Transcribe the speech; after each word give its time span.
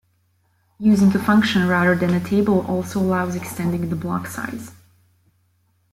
Using 0.79 1.15
a 1.15 1.19
function 1.19 1.67
rather 1.67 1.93
than 1.95 2.15
a 2.15 2.19
table 2.19 2.65
also 2.65 2.99
allows 2.99 3.35
extending 3.35 3.87
the 3.91 3.95
block 3.95 4.25
size. 4.25 4.71